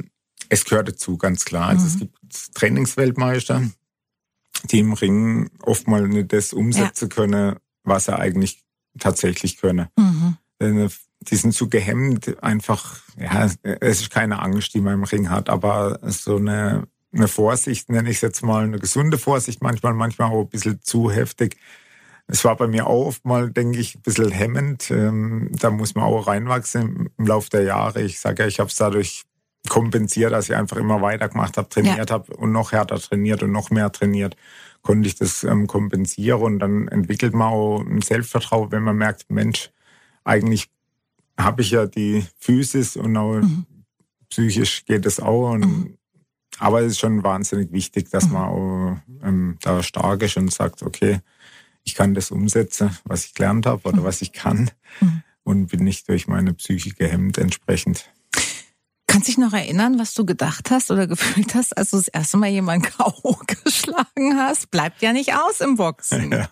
[0.48, 1.68] es gehört dazu, ganz klar.
[1.68, 1.88] Also mhm.
[1.88, 3.62] es gibt Trainingsweltmeister,
[4.64, 7.14] die im Ring oft mal nicht das umsetzen ja.
[7.14, 8.62] können, was er eigentlich
[8.98, 9.88] tatsächlich können.
[9.96, 10.36] Mhm
[11.22, 15.48] die sind zu gehemmt, einfach, ja, es ist keine Angst, die man im Ring hat,
[15.50, 20.30] aber so eine, eine Vorsicht, nenne ich es jetzt mal, eine gesunde Vorsicht, manchmal, manchmal
[20.30, 21.56] auch ein bisschen zu heftig.
[22.30, 24.90] Es war bei mir auch oft mal, denke ich, ein bisschen hemmend.
[24.90, 28.02] Ähm, da muss man auch reinwachsen im Laufe der Jahre.
[28.02, 29.24] Ich sage ja, ich habe es dadurch
[29.68, 32.14] kompensiert, dass ich einfach immer weitergemacht habe, trainiert ja.
[32.14, 34.36] habe und noch härter trainiert und noch mehr trainiert,
[34.82, 39.30] konnte ich das ähm, kompensieren und dann entwickelt man auch ein Selbstvertrauen, wenn man merkt,
[39.30, 39.70] Mensch,
[40.24, 40.70] eigentlich
[41.38, 43.66] habe ich ja die Physis und auch mhm.
[44.28, 45.50] psychisch geht es auch.
[45.50, 45.98] Und, mhm.
[46.58, 48.32] Aber es ist schon wahnsinnig wichtig, dass mhm.
[48.32, 51.20] man auch ähm, da stark ist und sagt, okay,
[51.84, 54.04] ich kann das umsetzen, was ich gelernt habe oder mhm.
[54.04, 55.22] was ich kann mhm.
[55.42, 58.10] und bin nicht durch meine Psyche gehemmt entsprechend.
[59.06, 62.06] Kannst du dich noch erinnern, was du gedacht hast oder gefühlt hast, als du das
[62.06, 63.36] erste Mal jemanden K.O.
[63.46, 64.70] geschlagen hast?
[64.70, 66.30] Bleibt ja nicht aus im Boxen.
[66.30, 66.48] Ja.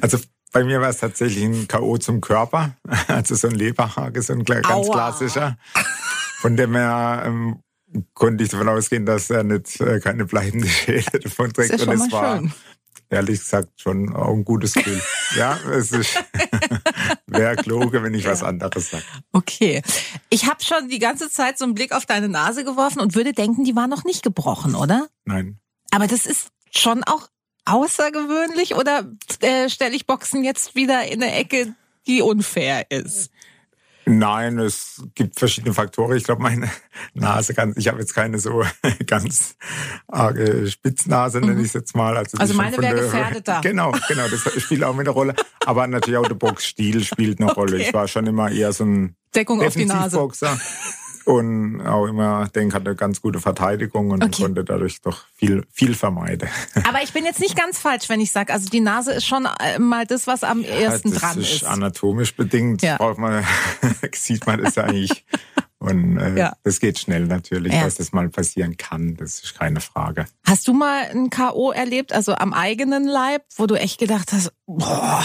[0.00, 0.18] Also
[0.52, 1.98] bei mir war es tatsächlich ein K.O.
[1.98, 2.76] zum Körper,
[3.08, 4.92] also so ein Leberhage, so ein ganz Aua.
[4.92, 5.58] klassischer.
[6.40, 7.58] Von dem her ähm,
[8.14, 11.80] konnte ich davon ausgehen, dass er nicht äh, keine bleibende Schäde davon trägt.
[11.80, 12.52] Ja Und es war schön.
[13.14, 15.00] Ehrlich gesagt schon auch ein gutes Gefühl.
[15.36, 16.22] ja, es ist
[17.26, 18.32] wäre kluge, wenn ich ja.
[18.32, 19.04] was anderes sage.
[19.32, 19.82] Okay.
[20.30, 23.32] Ich habe schon die ganze Zeit so einen Blick auf deine Nase geworfen und würde
[23.32, 25.08] denken, die war noch nicht gebrochen, oder?
[25.24, 25.58] Nein.
[25.90, 27.28] Aber das ist schon auch
[27.64, 31.74] außergewöhnlich oder äh, stelle ich Boxen jetzt wieder in eine Ecke,
[32.06, 33.30] die unfair ist?
[34.06, 36.16] Nein, es gibt verschiedene Faktoren.
[36.16, 36.70] Ich glaube, meine
[37.14, 38.62] Nase kann, ich habe jetzt keine so
[39.06, 39.56] ganz
[40.08, 41.60] arge Spitznase, nenne mhm.
[41.60, 42.16] ich es jetzt mal.
[42.16, 43.60] Also, also meine wäre gefährdeter.
[43.62, 45.34] Genau, genau, das spielt auch mit eine Rolle.
[45.64, 47.60] Aber natürlich auch der Boxstil spielt eine okay.
[47.60, 47.78] Rolle.
[47.78, 50.18] Ich war schon immer eher so ein Deckung auf die Nase
[51.24, 54.42] und auch immer denke, hatte ganz gute Verteidigung und okay.
[54.42, 56.48] konnte dadurch doch viel, viel vermeiden.
[56.88, 59.46] Aber ich bin jetzt nicht ganz falsch, wenn ich sage, also die Nase ist schon
[59.60, 61.50] äh, mal das, was am ja, ersten dran ist.
[61.50, 62.96] Das ist anatomisch bedingt, ja.
[62.96, 63.44] braucht man,
[64.14, 65.24] sieht man das eigentlich.
[65.78, 66.56] Und äh, ja.
[66.62, 67.84] das geht schnell natürlich, ja.
[67.84, 69.16] dass das mal passieren kann.
[69.16, 70.26] Das ist keine Frage.
[70.46, 71.72] Hast du mal ein K.O.
[71.72, 75.24] erlebt, also am eigenen Leib, wo du echt gedacht hast, boah,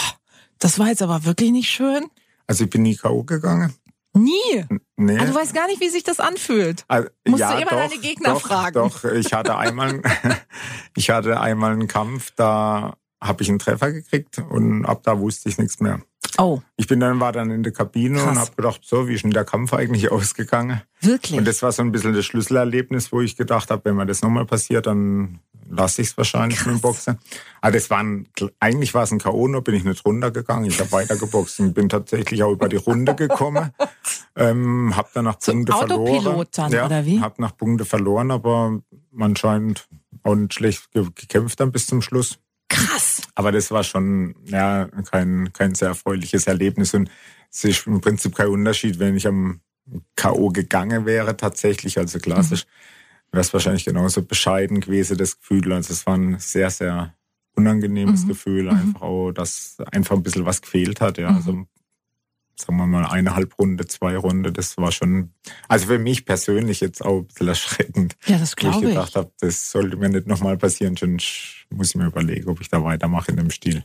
[0.60, 2.08] das war jetzt aber wirklich nicht schön?
[2.48, 3.24] Also ich bin nie K.O.
[3.24, 3.74] gegangen.
[4.14, 4.66] Nie?
[5.00, 5.18] Nee.
[5.18, 6.84] Also du weißt gar nicht, wie sich das anfühlt.
[6.90, 8.74] Also, Musst ja, du immer doch, deine Gegner doch, fragen.
[8.74, 10.02] Doch, ich hatte einmal,
[10.96, 15.48] ich hatte einmal einen Kampf, da habe ich einen Treffer gekriegt und ab da wusste
[15.48, 16.02] ich nichts mehr.
[16.38, 16.62] Oh.
[16.78, 18.30] Ich bin dann war dann in der Kabine Krass.
[18.30, 20.82] und habe gedacht, so wie ist denn der Kampf eigentlich ausgegangen?
[21.02, 21.38] Wirklich?
[21.38, 24.22] Und das war so ein bisschen das Schlüsselerlebnis, wo ich gedacht habe, wenn mir das
[24.22, 25.40] nochmal passiert, dann
[25.70, 26.68] lasse ich es wahrscheinlich Krass.
[26.68, 27.20] mit dem Boxen.
[27.62, 28.28] Aber das war ein,
[28.60, 30.66] eigentlich war es ein K.O., nur bin ich nicht runtergegangen.
[30.66, 33.72] Ich habe weiter geboxt und bin tatsächlich auch über die Runde gekommen.
[34.36, 36.48] ähm, hab dann nach Punkte verloren.
[36.52, 37.20] Dann, ja, oder wie?
[37.20, 38.80] Hab nach Punkte verloren, aber
[39.12, 39.88] man scheint
[40.24, 42.40] auch nicht schlecht gekämpft dann bis zum Schluss.
[42.68, 43.09] Krass.
[43.40, 47.10] Aber das war schon ja kein, kein sehr erfreuliches Erlebnis und
[47.50, 49.62] es ist im Prinzip kein Unterschied, wenn ich am
[50.16, 50.50] K.O.
[50.50, 52.66] gegangen wäre tatsächlich, also klassisch.
[52.66, 52.70] Mhm
[53.32, 55.72] wäre es wahrscheinlich genauso bescheiden gewesen, das Gefühl.
[55.74, 57.14] Also es war ein sehr, sehr
[57.56, 58.30] unangenehmes mhm.
[58.30, 58.70] Gefühl, mhm.
[58.70, 61.18] einfach auch, dass einfach ein bisschen was gefehlt hat.
[61.18, 61.36] Ja, mhm.
[61.36, 61.66] also
[62.62, 65.34] sagen wir mal eineinhalb Runde, zwei Runde, das war schon,
[65.68, 68.16] also für mich persönlich jetzt auch ein bisschen erschreckend.
[68.26, 68.84] Ja, das glaube ich.
[68.84, 71.20] ich gedacht habe, das sollte mir nicht nochmal passieren, schon
[71.70, 73.84] muss ich mir überlegen, ob ich da weitermache in dem Stil.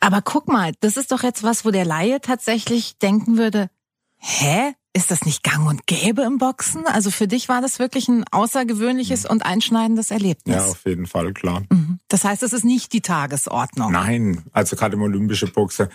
[0.00, 3.68] Aber guck mal, das ist doch jetzt was, wo der Laie tatsächlich denken würde,
[4.16, 4.72] hä?
[4.92, 6.84] Ist das nicht gang und gäbe im Boxen?
[6.84, 9.30] Also für dich war das wirklich ein außergewöhnliches mhm.
[9.30, 10.56] und einschneidendes Erlebnis.
[10.56, 11.62] Ja, auf jeden Fall, klar.
[11.70, 12.00] Mhm.
[12.08, 13.92] Das heißt, es ist nicht die Tagesordnung.
[13.92, 15.90] Nein, also gerade im olympische Boxen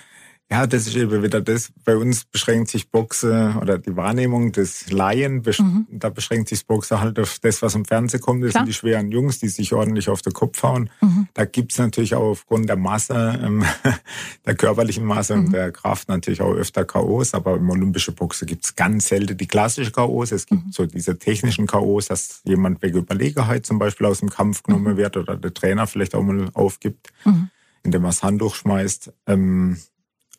[0.51, 1.71] ja, das ist eben wieder das.
[1.83, 5.87] Bei uns beschränkt sich Boxen oder die Wahrnehmung des Laien, mhm.
[5.89, 8.43] da beschränkt sich Boxen halt auf das, was im Fernsehen kommt.
[8.43, 8.61] Das Klar.
[8.61, 10.91] sind die schweren Jungs, die sich ordentlich auf den Kopf hauen.
[11.01, 11.27] Mhm.
[11.33, 13.65] Da gibt's natürlich auch aufgrund der Masse, ähm,
[14.45, 15.45] der körperlichen Masse mhm.
[15.45, 17.33] und der Kraft natürlich auch öfter K.O.s.
[17.33, 20.31] Aber im olympischen Boxen gibt's ganz selten die klassischen K.O.s.
[20.31, 20.71] Es gibt mhm.
[20.71, 24.97] so diese technischen K.O.s, dass jemand wegen Überlegenheit zum Beispiel aus dem Kampf genommen mhm.
[24.97, 27.49] wird oder der Trainer vielleicht auch mal aufgibt, mhm.
[27.81, 29.11] indem er das Handtuch schmeißt.
[29.25, 29.77] Ähm,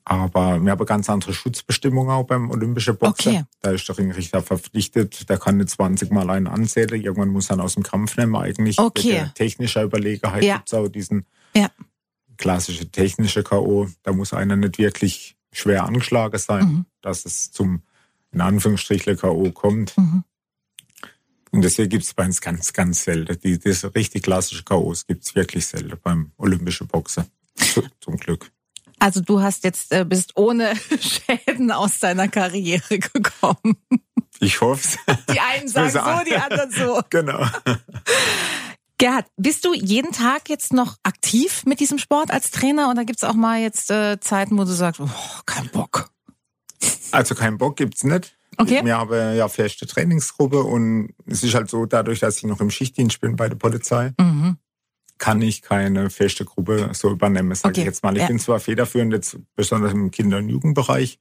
[0.08, 3.32] aber wir haben ganz andere Schutzbestimmungen auch beim Olympischen Boxen.
[3.32, 3.44] Okay.
[3.60, 7.02] Da ist der Ringrichter verpflichtet, der kann nicht 20 Mal einen anzählen.
[7.02, 8.78] Irgendwann muss er aus dem Kampf nehmen eigentlich.
[8.78, 9.28] Okay.
[9.34, 10.58] Technischer Überlegenheit ja.
[10.58, 11.72] gibt es auch diesen ja.
[12.36, 13.88] klassische technische K.O.
[14.04, 16.84] Da muss einer nicht wirklich schwer angeschlagen sein, mhm.
[17.02, 17.82] dass es zum,
[18.30, 19.50] in Anführungsstrichen, K.O.
[19.50, 19.98] kommt.
[19.98, 20.22] Mhm.
[21.50, 23.40] Und deswegen gibt es bei uns ganz, ganz selten.
[23.40, 27.24] Die, diese richtig klassische K.O.s gibt es wirklich selten beim Olympischen Boxen.
[28.00, 28.52] Zum Glück.
[28.98, 33.76] Also du hast jetzt äh, bist ohne Schäden aus deiner Karriere gekommen.
[34.40, 34.98] Ich hoffe
[35.32, 37.00] Die einen sagen so, die anderen so.
[37.10, 37.46] Genau.
[38.98, 43.18] Gerhard, bist du jeden Tag jetzt noch aktiv mit diesem Sport als Trainer oder gibt
[43.18, 45.08] es auch mal jetzt äh, Zeiten, wo du sagst, oh,
[45.44, 46.10] kein Bock?
[47.12, 48.36] Also kein Bock gibt's nicht.
[48.56, 48.82] Okay.
[48.82, 52.70] Wir haben ja feste Trainingsgruppe und es ist halt so, dadurch, dass ich noch im
[52.70, 54.56] Schichtdienst bin bei der Polizei, mhm
[55.18, 57.80] kann ich keine feste Gruppe so übernehmen, sage okay.
[57.80, 58.14] ich jetzt mal.
[58.16, 58.28] Ich ja.
[58.28, 61.18] bin zwar federführend jetzt besonders im Kinder- und Jugendbereich,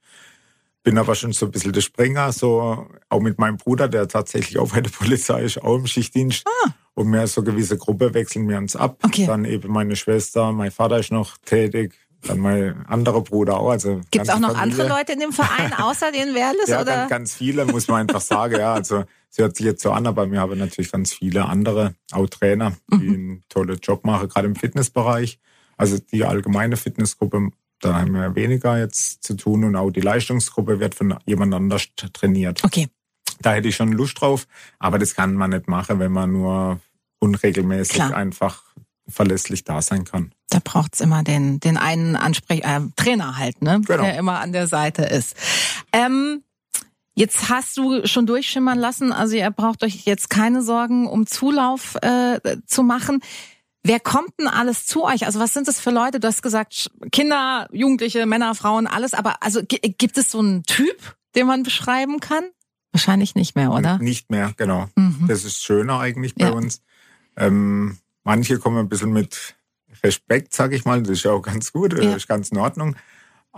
[0.82, 4.58] bin aber schon so ein bisschen der Springer, so auch mit meinem Bruder, der tatsächlich
[4.58, 6.44] auch bei der Polizei ist, auch im Schichtdienst.
[6.46, 6.70] Ah.
[6.94, 8.98] Und mehr so gewisse Gruppe wechseln wir uns ab.
[9.02, 9.26] Okay.
[9.26, 13.70] Dann eben meine Schwester, mein Vater ist noch tätig, dann mein anderer Bruder auch.
[13.70, 14.84] Also Gibt es auch noch Familie.
[14.84, 16.68] andere Leute in dem Verein außer den Werles?
[16.68, 16.94] ja, oder?
[16.94, 18.58] Ganz, ganz viele, muss man einfach sagen.
[18.58, 19.04] Ja, also
[19.36, 22.72] es hört sich jetzt so an, aber wir haben natürlich ganz viele andere, auch Trainer,
[22.90, 23.14] die mhm.
[23.14, 25.38] einen tollen Job machen, gerade im Fitnessbereich.
[25.76, 30.80] Also die allgemeine Fitnessgruppe, da haben wir weniger jetzt zu tun und auch die Leistungsgruppe
[30.80, 32.64] wird von jemand anders trainiert.
[32.64, 32.88] Okay.
[33.42, 34.46] Da hätte ich schon Lust drauf,
[34.78, 36.80] aber das kann man nicht machen, wenn man nur
[37.18, 38.14] unregelmäßig Klar.
[38.14, 38.62] einfach
[39.06, 40.32] verlässlich da sein kann.
[40.48, 43.82] Da braucht's immer den, den einen Ansprech äh, Trainer halt, ne?
[43.86, 44.02] Genau.
[44.02, 45.36] Der immer an der Seite ist.
[45.92, 46.42] Ähm,
[47.18, 51.96] Jetzt hast du schon durchschimmern lassen, also ihr braucht euch jetzt keine Sorgen um Zulauf
[52.02, 53.22] äh, zu machen.
[53.82, 55.24] Wer kommt denn alles zu euch?
[55.24, 56.20] Also was sind das für Leute?
[56.20, 59.14] Du hast gesagt, Kinder, Jugendliche, Männer, Frauen, alles.
[59.14, 62.44] Aber also gibt es so einen Typ, den man beschreiben kann?
[62.92, 63.98] Wahrscheinlich nicht mehr, oder?
[63.98, 64.88] Nicht mehr, genau.
[64.96, 65.26] Mhm.
[65.28, 66.52] Das ist schöner eigentlich bei ja.
[66.52, 66.82] uns.
[67.36, 69.56] Ähm, manche kommen ein bisschen mit
[70.02, 71.00] Respekt, sag ich mal.
[71.02, 72.14] Das ist ja auch ganz gut, ja.
[72.14, 72.96] ist ganz in Ordnung.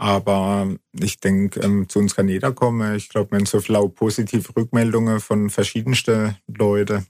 [0.00, 2.94] Aber ich denke, ähm, zu uns kann jeder kommen.
[2.94, 7.04] Ich glaube, wir haben so viele positive Rückmeldungen von verschiedensten Leuten.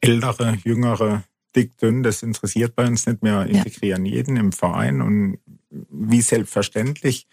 [0.00, 3.22] Ältere, jüngere, dick, dünn, das interessiert bei uns nicht.
[3.22, 4.14] Wir integrieren ja.
[4.14, 7.26] jeden im Verein und wie selbstverständlich,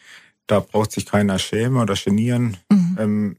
[0.47, 2.57] da braucht sich keiner schämen oder genieren.
[2.69, 2.97] Mhm.
[2.99, 3.37] Ähm,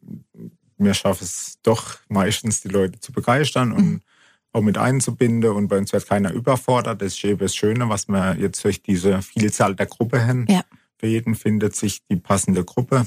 [0.78, 3.76] wir schaffen es doch meistens, die Leute zu begeistern mhm.
[3.76, 4.02] und
[4.52, 7.02] auch mit einzubinden und bei uns wird keiner überfordert.
[7.02, 10.46] Das ist eben das Schöne, was wir jetzt durch diese Vielzahl der Gruppe haben.
[10.48, 10.64] Ja.
[11.00, 13.06] Für jeden findet sich die passende Gruppe.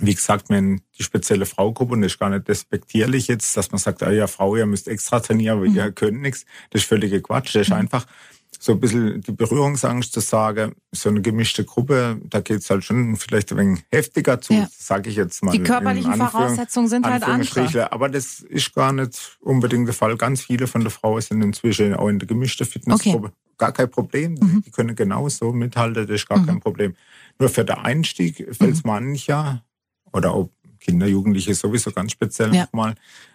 [0.00, 3.78] Wie gesagt, haben die spezielle Fraugruppe und das ist gar nicht despektierlich jetzt, dass man
[3.78, 5.76] sagt, ah ja, Frau, ihr müsst extra trainieren, aber mhm.
[5.76, 6.46] ihr könnt nichts.
[6.70, 7.54] Das ist völlige Quatsch.
[7.54, 7.74] Das ist mhm.
[7.74, 8.06] einfach
[8.58, 13.14] so ein bisschen die Berührungsangst zu sagen, so eine gemischte Gruppe, da geht's halt schon
[13.16, 14.68] vielleicht ein wenig heftiger zu, ja.
[14.74, 15.52] sage ich jetzt mal.
[15.52, 17.92] Die körperlichen Voraussetzungen sind halt andere.
[17.92, 20.16] Aber das ist gar nicht unbedingt der Fall.
[20.16, 23.26] Ganz viele von den Frauen sind inzwischen auch in der gemischten Fitnessgruppe.
[23.26, 23.36] Okay.
[23.60, 24.38] Gar kein Problem.
[24.40, 24.62] Mhm.
[24.64, 26.46] Die können genauso mithalten, das ist gar mhm.
[26.46, 26.96] kein Problem.
[27.38, 28.90] Nur für den Einstieg fällt es mhm.
[28.90, 29.62] mancher
[30.12, 32.62] oder auch Kinder, Jugendliche sowieso ganz speziell ja.
[32.64, 32.94] nochmal.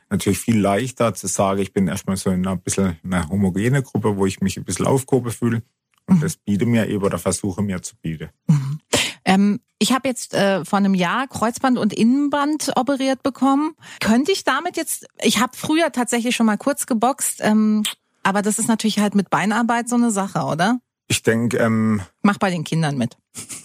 [0.10, 4.18] Natürlich viel leichter zu sagen, ich bin erstmal so in einer bisschen einer homogene Gruppe,
[4.18, 5.62] wo ich mich ein bisschen aufgehoben fühle.
[6.08, 6.22] Und mhm.
[6.22, 8.30] das biete mir eben oder versuche mir zu bieten.
[8.48, 8.80] Mhm.
[9.26, 13.76] Ähm, ich habe jetzt äh, vor einem Jahr Kreuzband und Innenband operiert bekommen.
[14.00, 17.84] Könnte ich damit jetzt, ich habe früher tatsächlich schon mal kurz geboxt, ähm,
[18.26, 20.80] aber das ist natürlich halt mit Beinarbeit so eine Sache, oder?
[21.08, 23.16] Ich denke, ähm, mach bei den Kindern mit.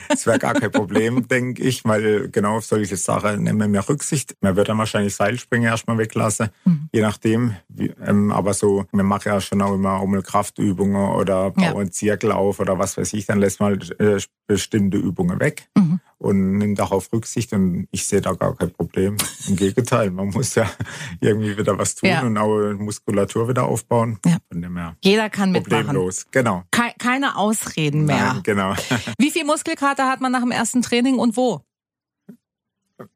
[0.10, 3.90] das wäre gar kein Problem, denke ich, weil genau auf solche Sachen nehmen wir mehr
[3.90, 4.36] Rücksicht.
[4.42, 6.90] Man wird dann wahrscheinlich Seilspringen erstmal weglassen, mhm.
[6.92, 7.56] je nachdem.
[7.70, 11.92] Wie, ähm, aber so, wir machen ja schon auch immer um Kraftübungen oder bauen ja.
[11.92, 15.68] Zirkel auf oder was weiß ich, dann lässt man äh, bestimmte Übungen weg.
[15.76, 19.18] Mhm und nimmt darauf Rücksicht und ich sehe da gar kein Problem.
[19.48, 20.70] Im Gegenteil, man muss ja
[21.20, 22.22] irgendwie wieder was tun ja.
[22.22, 24.20] und auch Muskulatur wieder aufbauen.
[24.26, 24.38] Ja.
[24.52, 26.26] Von dem her Jeder kann problemlos.
[26.26, 26.32] mitmachen.
[26.32, 26.64] Genau.
[26.72, 28.34] Ke keine Ausreden mehr.
[28.34, 28.76] Nein, genau.
[29.18, 31.62] Wie viel Muskelkater hat man nach dem ersten Training und wo?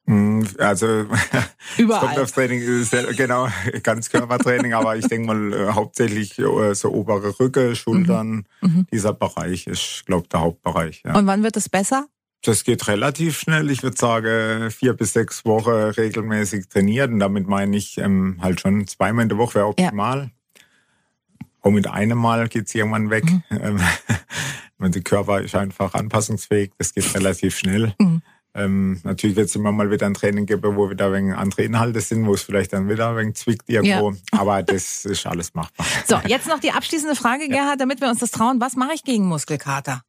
[0.07, 0.87] Hm, also
[1.77, 2.07] Überall.
[2.07, 3.47] kommt aufs Training, genau,
[3.83, 8.69] Ganzkörpertraining, aber ich denke mal äh, hauptsächlich äh, so obere Rücke, Schultern, mhm.
[8.69, 8.87] mhm.
[8.91, 11.03] dieser Bereich ist, glaube der Hauptbereich.
[11.05, 11.15] Ja.
[11.15, 12.07] Und wann wird es besser?
[12.41, 13.71] Das geht relativ schnell.
[13.71, 17.09] Ich würde sagen, vier bis sechs Wochen regelmäßig trainiert.
[17.09, 20.19] Und damit meine ich ähm, halt schon zweimal in der Woche wäre optimal.
[20.19, 20.29] Ja.
[21.61, 23.25] Auch mit einem Mal geht's irgendwann weg.
[23.25, 23.43] Mhm.
[23.49, 23.81] Ähm,
[24.91, 26.71] der Körper ist einfach anpassungsfähig.
[26.77, 27.95] Das geht relativ schnell.
[27.99, 28.21] Mhm.
[28.55, 31.99] Ähm, natürlich wird es immer mal wieder ein Training geben, wo wieder ein andere Inhalte
[31.99, 34.11] sind, wo es vielleicht dann wieder ein wenig zwickt irgendwo.
[34.11, 34.17] Ja.
[34.39, 35.85] Aber das ist alles machbar.
[36.07, 38.61] So, jetzt noch die abschließende Frage, Gerhard, damit wir uns das trauen.
[38.61, 40.03] Was mache ich gegen Muskelkater?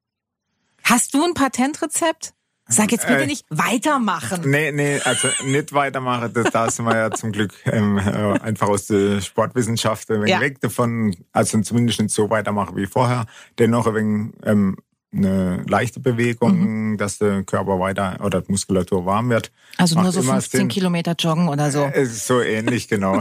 [0.87, 2.33] Hast du ein Patentrezept?
[2.69, 4.49] Sag jetzt bitte äh, nicht weitermachen.
[4.49, 6.33] Nee, nee, also nicht weitermachen.
[6.33, 10.41] Das, da sind wir ja zum Glück ähm, äh, einfach aus der Sportwissenschaft ein ja.
[10.41, 11.15] weg davon.
[11.33, 13.27] Also zumindest nicht so weitermachen wie vorher.
[13.59, 14.77] Dennoch ein wenig ähm,
[15.13, 16.99] eine leichte Bewegung, mhm.
[16.99, 19.51] dass der Körper weiter oder die Muskulatur warm wird.
[19.77, 20.69] Also nur so 15 Sinn.
[20.69, 21.83] Kilometer joggen oder so.
[21.83, 23.21] Äh, so ähnlich, genau.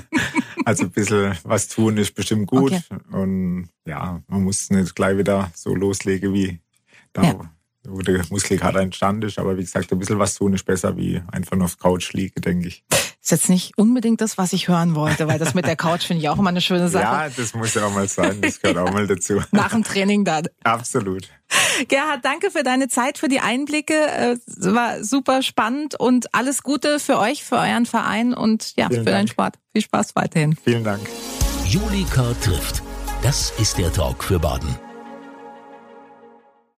[0.64, 2.72] also ein bisschen was tun ist bestimmt gut.
[2.72, 2.82] Okay.
[3.12, 6.60] Und ja, man muss nicht gleich wieder so loslegen wie
[7.14, 7.40] da, ja.
[7.84, 9.38] wo der Muskelkater entstanden ist.
[9.38, 12.40] Aber wie gesagt, ein bisschen was tun ist besser, wie einfach nur auf Couch liegen,
[12.42, 12.84] denke ich.
[13.22, 16.22] Ist jetzt nicht unbedingt das, was ich hören wollte, weil das mit der Couch finde
[16.22, 17.04] ich auch immer eine schöne Sache.
[17.04, 18.42] Ja, das muss ja auch mal sein.
[18.42, 19.40] Das gehört auch mal dazu.
[19.50, 20.48] Nach dem Training dann.
[20.62, 21.30] Absolut.
[21.88, 23.94] Gerhard, danke für deine Zeit, für die Einblicke.
[23.94, 29.00] Es war super spannend und alles Gute für euch, für euren Verein und ja, Vielen
[29.00, 29.16] für Dank.
[29.16, 29.54] deinen Sport.
[29.72, 30.54] Viel Spaß weiterhin.
[30.62, 31.08] Vielen Dank.
[31.66, 32.82] Julika trifft.
[33.22, 34.83] Das ist der Talk für Baden.